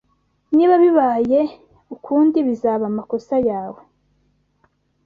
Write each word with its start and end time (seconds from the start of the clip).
Niba 0.55 0.75
bibaye 0.83 1.39
ukundi 1.95 2.37
bizaba 2.47 2.83
amakosa 2.91 3.35
yawe 3.49 3.81